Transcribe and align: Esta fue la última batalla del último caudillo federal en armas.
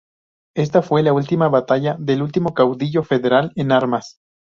Esta 0.55 0.81
fue 0.81 1.03
la 1.03 1.13
última 1.13 1.47
batalla 1.47 1.95
del 1.99 2.23
último 2.23 2.55
caudillo 2.55 3.03
federal 3.03 3.51
en 3.55 3.71
armas. 3.71 4.19